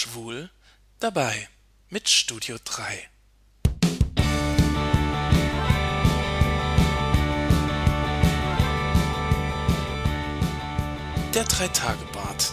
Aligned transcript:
Schwul 0.00 0.48
dabei 0.98 1.46
mit 1.90 2.08
Studio 2.08 2.56
3. 2.64 3.10
Der 11.34 11.44
Dreitagebart. 11.44 12.52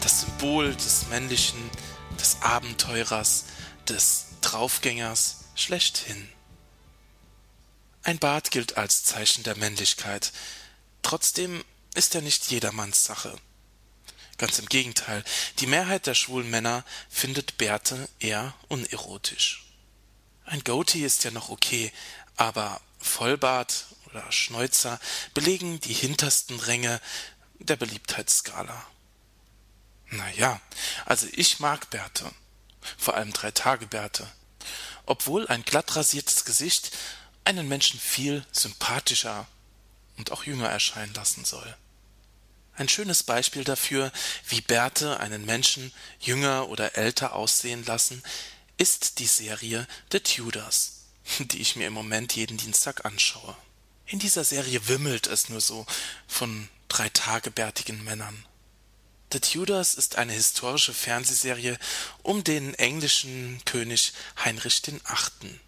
Das 0.00 0.22
Symbol 0.22 0.74
des 0.74 1.08
Männlichen, 1.08 1.58
des 2.18 2.40
Abenteurers, 2.40 3.44
des 3.86 4.28
Draufgängers 4.40 5.44
schlechthin. 5.56 6.26
Ein 8.02 8.18
Bart 8.18 8.50
gilt 8.50 8.78
als 8.78 9.04
Zeichen 9.04 9.42
der 9.42 9.58
Männlichkeit. 9.58 10.32
Trotzdem 11.02 11.62
ist 11.94 12.14
er 12.14 12.22
nicht 12.22 12.50
jedermanns 12.50 13.04
Sache. 13.04 13.36
Ganz 14.38 14.58
im 14.58 14.66
Gegenteil, 14.66 15.24
die 15.60 15.66
Mehrheit 15.66 16.06
der 16.06 16.14
schwulen 16.14 16.50
Männer 16.50 16.84
findet 17.08 17.56
Bärte 17.56 18.08
eher 18.18 18.54
unerotisch. 18.68 19.64
Ein 20.44 20.62
Goatee 20.62 21.04
ist 21.04 21.24
ja 21.24 21.30
noch 21.30 21.48
okay, 21.48 21.92
aber 22.36 22.80
Vollbart 22.98 23.86
oder 24.06 24.30
Schnäuzer 24.30 25.00
belegen 25.32 25.80
die 25.80 25.94
hintersten 25.94 26.60
Ränge 26.60 27.00
der 27.58 27.76
Beliebtheitsskala. 27.76 28.86
Na 30.10 30.30
ja, 30.32 30.60
also 31.04 31.26
ich 31.32 31.58
mag 31.58 31.90
Bärte, 31.90 32.30
vor 32.96 33.14
allem 33.14 33.32
Drei-Tage-Bärte, 33.32 34.30
obwohl 35.06 35.48
ein 35.48 35.64
glatt 35.64 35.96
rasiertes 35.96 36.44
Gesicht 36.44 36.96
einen 37.44 37.68
Menschen 37.68 37.98
viel 37.98 38.44
sympathischer 38.52 39.46
und 40.16 40.30
auch 40.30 40.44
jünger 40.44 40.68
erscheinen 40.68 41.14
lassen 41.14 41.44
soll. 41.44 41.76
Ein 42.76 42.88
schönes 42.90 43.22
Beispiel 43.22 43.64
dafür, 43.64 44.12
wie 44.48 44.60
Bärte 44.60 45.18
einen 45.20 45.46
Menschen 45.46 45.92
jünger 46.20 46.68
oder 46.68 46.96
älter 46.96 47.34
aussehen 47.34 47.84
lassen, 47.86 48.22
ist 48.76 49.18
die 49.18 49.26
Serie 49.26 49.88
The 50.12 50.20
Tudors, 50.20 51.06
die 51.38 51.60
ich 51.60 51.76
mir 51.76 51.86
im 51.86 51.94
Moment 51.94 52.36
jeden 52.36 52.58
Dienstag 52.58 53.06
anschaue. 53.06 53.56
In 54.06 54.18
dieser 54.18 54.44
Serie 54.44 54.88
wimmelt 54.88 55.26
es 55.26 55.48
nur 55.48 55.60
so 55.60 55.86
von 56.28 56.68
dreitagebärtigen 56.88 58.04
Männern. 58.04 58.44
The 59.32 59.40
Tudors 59.40 59.94
ist 59.94 60.16
eine 60.16 60.34
historische 60.34 60.94
Fernsehserie 60.94 61.78
um 62.22 62.44
den 62.44 62.74
englischen 62.74 63.60
König 63.64 64.12
Heinrich 64.44 64.82
VIII. 64.86 65.58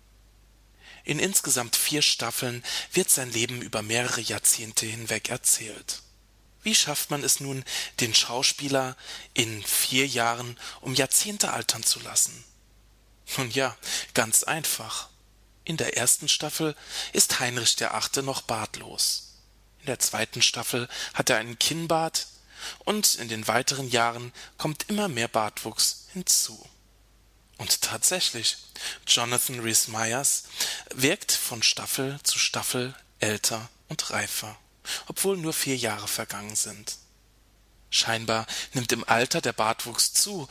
In 1.05 1.19
insgesamt 1.19 1.75
vier 1.75 2.03
Staffeln 2.03 2.62
wird 2.92 3.09
sein 3.09 3.33
Leben 3.33 3.62
über 3.62 3.83
mehrere 3.83 4.20
Jahrzehnte 4.20 4.84
hinweg 4.84 5.31
erzählt. 5.31 6.03
Wie 6.62 6.75
schafft 6.75 7.11
man 7.11 7.23
es 7.23 7.41
nun, 7.41 7.64
den 8.01 8.14
Schauspieler 8.14 8.97
in 9.34 9.62
vier 9.62 10.06
Jahren 10.06 10.59
um 10.81 10.95
Jahrzehnte 10.95 11.53
altern 11.53 11.83
zu 11.83 12.01
lassen? 12.01 12.45
Nun 13.37 13.51
ja, 13.51 13.77
ganz 14.14 14.42
einfach. 14.42 15.09
In 15.64 15.77
der 15.77 15.97
ersten 15.97 16.29
Staffel 16.29 16.75
ist 17.12 17.41
Heinrich 17.41 17.77
der 17.77 17.95
Achte 17.95 18.23
noch 18.23 18.42
bartlos. 18.42 19.34
In 19.81 19.86
der 19.86 19.98
zweiten 19.98 20.42
Staffel 20.42 20.89
hat 21.14 21.31
er 21.31 21.36
einen 21.36 21.59
Kinnbart 21.59 22.27
und 22.81 23.14
in 23.17 23.29
den 23.29 23.47
weiteren 23.47 23.89
Jahren 23.89 24.33
kommt 24.56 24.89
immer 24.89 25.09
mehr 25.09 25.29
Bartwuchs 25.29 26.06
hinzu. 26.12 26.69
Und 27.59 27.83
tatsächlich, 27.83 28.56
Jonathan 29.06 29.61
Rhys 29.61 29.89
Meyers 29.89 30.45
wirkt 30.95 31.33
von 31.33 31.62
Staffel 31.62 32.19
zu 32.23 32.39
Staffel 32.39 32.95
älter 33.20 33.69
und 33.89 34.11
reifer 34.11 34.59
obwohl 35.06 35.36
nur 35.36 35.53
vier 35.53 35.77
Jahre 35.77 36.08
vergangen 36.08 36.56
sind. 36.56 36.97
Scheinbar 37.91 38.47
nimmt 38.75 38.92
im 38.92 39.08
Alter 39.08 39.41
der 39.41 39.53
Bartwuchs 39.53 40.12
zu, 40.12 40.48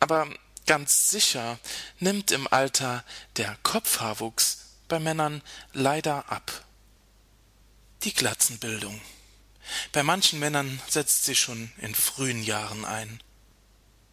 aber 0.00 0.28
ganz 0.66 1.08
sicher 1.08 1.58
nimmt 1.98 2.30
im 2.30 2.46
Alter 2.46 3.04
der 3.36 3.56
Kopfhaarwuchs 3.62 4.58
bei 4.88 4.98
Männern 4.98 5.42
leider 5.72 6.30
ab. 6.30 6.64
Die 8.04 8.12
Glatzenbildung. 8.12 9.00
Bei 9.92 10.02
manchen 10.02 10.38
Männern 10.38 10.80
setzt 10.88 11.24
sie 11.24 11.36
schon 11.36 11.72
in 11.78 11.94
frühen 11.94 12.42
Jahren 12.42 12.84
ein. 12.84 13.22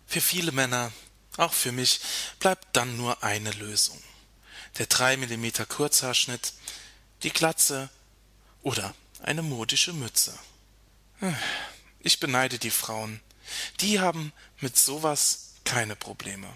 Für 0.05 0.21
viele 0.21 0.51
Männer, 0.51 0.91
auch 1.37 1.53
für 1.53 1.71
mich, 1.71 1.99
bleibt 2.39 2.75
dann 2.75 2.97
nur 2.97 3.23
eine 3.23 3.51
Lösung. 3.51 4.01
Der 4.77 4.85
drei 4.85 5.17
Millimeter 5.17 5.65
Kurzhaarschnitt, 5.65 6.53
die 7.23 7.31
Glatze 7.31 7.89
oder 8.61 8.93
eine 9.21 9.41
modische 9.41 9.93
Mütze. 9.93 10.37
Ich 11.99 12.19
beneide 12.19 12.59
die 12.59 12.71
Frauen. 12.71 13.19
Die 13.81 13.99
haben 13.99 14.31
mit 14.59 14.77
sowas 14.77 15.53
keine 15.63 15.95
Probleme. 15.95 16.47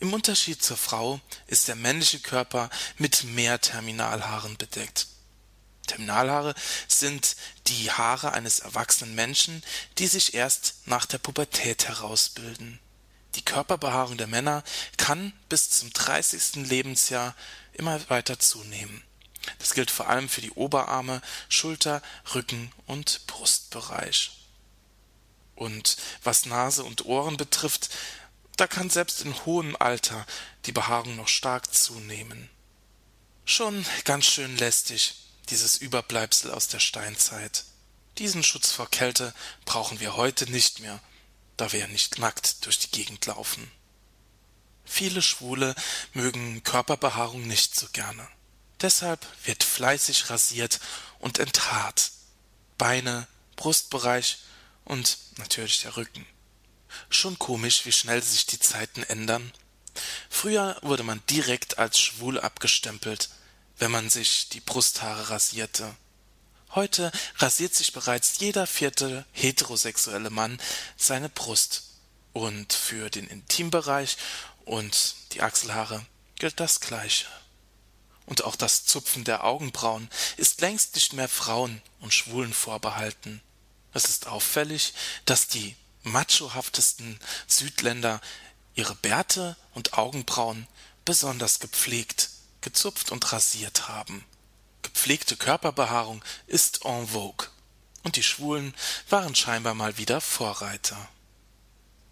Im 0.00 0.12
Unterschied 0.12 0.62
zur 0.62 0.76
Frau 0.76 1.20
ist 1.46 1.68
der 1.68 1.76
männliche 1.76 2.18
Körper 2.18 2.70
mit 2.98 3.22
mehr 3.24 3.60
Terminalhaaren 3.60 4.56
bedeckt. 4.56 5.06
Terminalhaare 5.86 6.54
sind 6.88 7.36
die 7.68 7.90
Haare 7.90 8.32
eines 8.32 8.60
erwachsenen 8.60 9.14
Menschen, 9.14 9.62
die 9.98 10.06
sich 10.06 10.34
erst 10.34 10.74
nach 10.86 11.06
der 11.06 11.18
Pubertät 11.18 11.88
herausbilden. 11.88 12.80
Die 13.34 13.44
Körperbehaarung 13.44 14.16
der 14.16 14.26
Männer 14.26 14.62
kann 14.96 15.32
bis 15.48 15.70
zum 15.70 15.92
30. 15.92 16.66
Lebensjahr 16.68 17.34
immer 17.72 18.00
weiter 18.10 18.38
zunehmen. 18.38 19.02
Das 19.58 19.74
gilt 19.74 19.90
vor 19.90 20.08
allem 20.08 20.28
für 20.28 20.40
die 20.40 20.52
Oberarme, 20.52 21.20
Schulter, 21.48 22.02
Rücken 22.34 22.72
und 22.86 23.26
Brustbereich. 23.26 24.32
Und 25.54 25.96
was 26.22 26.46
Nase 26.46 26.84
und 26.84 27.04
Ohren 27.04 27.36
betrifft, 27.36 27.90
da 28.56 28.66
kann 28.66 28.90
selbst 28.90 29.22
in 29.22 29.34
hohem 29.44 29.76
Alter 29.76 30.26
die 30.66 30.72
Behaarung 30.72 31.16
noch 31.16 31.28
stark 31.28 31.72
zunehmen. 31.74 32.50
Schon 33.44 33.84
ganz 34.04 34.26
schön 34.26 34.56
lästig, 34.56 35.14
dieses 35.50 35.76
Überbleibsel 35.76 36.50
aus 36.50 36.68
der 36.68 36.78
Steinzeit. 36.78 37.64
Diesen 38.18 38.42
Schutz 38.42 38.70
vor 38.70 38.90
Kälte 38.90 39.34
brauchen 39.64 40.00
wir 40.00 40.16
heute 40.16 40.50
nicht 40.50 40.80
mehr, 40.80 41.00
da 41.56 41.72
wir 41.72 41.80
ja 41.80 41.86
nicht 41.86 42.18
nackt 42.18 42.64
durch 42.64 42.78
die 42.78 42.90
Gegend 42.90 43.26
laufen. 43.26 43.70
Viele 44.84 45.22
Schwule 45.22 45.74
mögen 46.12 46.62
Körperbehaarung 46.62 47.46
nicht 47.46 47.74
so 47.74 47.86
gerne. 47.92 48.28
Deshalb 48.82 49.24
wird 49.44 49.62
fleißig 49.62 50.28
rasiert 50.28 50.80
und 51.20 51.38
enthaart. 51.38 52.10
Beine, 52.78 53.28
Brustbereich 53.54 54.38
und 54.84 55.18
natürlich 55.36 55.82
der 55.82 55.96
Rücken. 55.96 56.26
Schon 57.08 57.38
komisch, 57.38 57.86
wie 57.86 57.92
schnell 57.92 58.20
sich 58.22 58.44
die 58.44 58.58
Zeiten 58.58 59.04
ändern. 59.04 59.52
Früher 60.28 60.76
wurde 60.82 61.04
man 61.04 61.22
direkt 61.30 61.78
als 61.78 62.00
schwul 62.00 62.40
abgestempelt, 62.40 63.30
wenn 63.78 63.92
man 63.92 64.10
sich 64.10 64.48
die 64.48 64.60
Brusthaare 64.60 65.30
rasierte. 65.30 65.94
Heute 66.74 67.12
rasiert 67.36 67.74
sich 67.74 67.92
bereits 67.92 68.38
jeder 68.38 68.66
vierte 68.66 69.24
heterosexuelle 69.32 70.30
Mann 70.30 70.60
seine 70.96 71.28
Brust. 71.28 71.84
Und 72.32 72.72
für 72.72 73.10
den 73.10 73.28
Intimbereich 73.28 74.16
und 74.64 75.14
die 75.32 75.42
Achselhaare 75.42 76.04
gilt 76.36 76.58
das 76.58 76.80
Gleiche 76.80 77.26
und 78.26 78.44
auch 78.44 78.56
das 78.56 78.84
Zupfen 78.84 79.24
der 79.24 79.44
Augenbrauen 79.44 80.08
ist 80.36 80.60
längst 80.60 80.94
nicht 80.94 81.12
mehr 81.12 81.28
Frauen 81.28 81.82
und 82.00 82.14
Schwulen 82.14 82.52
vorbehalten. 82.52 83.40
Es 83.92 84.06
ist 84.06 84.26
auffällig, 84.26 84.94
dass 85.24 85.48
die 85.48 85.76
machohaftesten 86.02 87.18
Südländer 87.46 88.20
ihre 88.74 88.94
Bärte 88.94 89.56
und 89.74 89.94
Augenbrauen 89.98 90.66
besonders 91.04 91.60
gepflegt, 91.60 92.30
gezupft 92.60 93.10
und 93.10 93.32
rasiert 93.32 93.88
haben. 93.88 94.24
Gepflegte 94.82 95.36
Körperbehaarung 95.36 96.24
ist 96.46 96.84
en 96.84 97.08
vogue, 97.08 97.48
und 98.02 98.16
die 98.16 98.22
Schwulen 98.22 98.74
waren 99.08 99.34
scheinbar 99.34 99.74
mal 99.74 99.96
wieder 99.98 100.20
Vorreiter. 100.20 101.08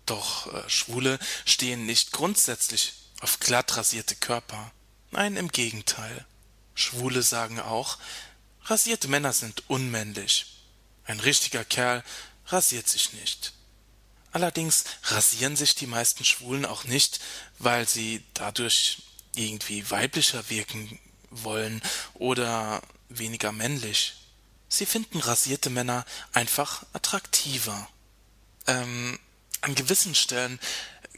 Doch 0.06 0.52
äh, 0.52 0.68
Schwule 0.68 1.18
stehen 1.44 1.86
nicht 1.86 2.12
grundsätzlich 2.12 2.94
auf 3.20 3.40
glatt 3.40 3.76
rasierte 3.76 4.16
Körper. 4.16 4.72
Nein, 5.10 5.36
im 5.36 5.48
Gegenteil. 5.48 6.24
Schwule 6.74 7.22
sagen 7.22 7.60
auch, 7.60 7.98
rasierte 8.64 9.08
Männer 9.08 9.32
sind 9.32 9.68
unmännlich. 9.68 10.46
Ein 11.04 11.20
richtiger 11.20 11.64
Kerl 11.64 12.04
rasiert 12.46 12.88
sich 12.88 13.12
nicht. 13.12 13.52
Allerdings 14.32 14.84
rasieren 15.04 15.56
sich 15.56 15.74
die 15.74 15.88
meisten 15.88 16.24
Schwulen 16.24 16.64
auch 16.64 16.84
nicht, 16.84 17.20
weil 17.58 17.88
sie 17.88 18.22
dadurch 18.34 19.02
irgendwie 19.34 19.90
weiblicher 19.90 20.48
wirken 20.48 20.98
wollen 21.30 21.82
oder 22.14 22.82
weniger 23.08 23.50
männlich. 23.52 24.14
Sie 24.68 24.86
finden 24.86 25.18
rasierte 25.18 25.70
Männer 25.70 26.04
einfach 26.32 26.84
attraktiver. 26.92 27.88
Ähm, 28.68 29.18
an 29.62 29.74
gewissen 29.74 30.14
Stellen 30.14 30.60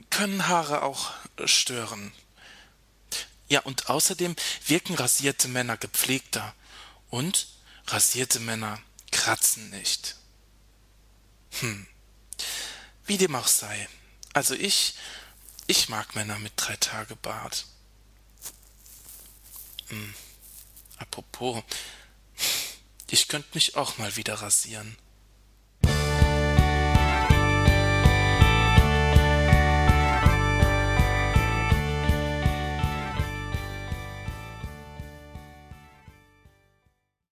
können 0.08 0.48
Haare 0.48 0.82
auch 0.82 1.12
stören. 1.44 2.12
Ja, 3.52 3.60
und 3.60 3.90
außerdem 3.90 4.34
wirken 4.66 4.94
rasierte 4.94 5.46
Männer 5.46 5.76
gepflegter. 5.76 6.54
Und 7.10 7.48
rasierte 7.86 8.40
Männer 8.40 8.80
kratzen 9.10 9.68
nicht. 9.68 10.16
Hm. 11.60 11.86
Wie 13.04 13.18
dem 13.18 13.34
auch 13.34 13.48
sei. 13.48 13.90
Also 14.32 14.54
ich, 14.54 14.94
ich 15.66 15.90
mag 15.90 16.14
Männer 16.14 16.38
mit 16.38 16.54
drei 16.56 16.76
Tage 16.76 17.14
Bart. 17.14 17.66
Hm. 19.88 20.14
Apropos, 20.96 21.62
ich 23.10 23.28
könnte 23.28 23.50
mich 23.52 23.76
auch 23.76 23.98
mal 23.98 24.16
wieder 24.16 24.36
rasieren. 24.36 24.96